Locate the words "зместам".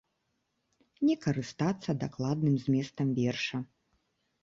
2.65-3.07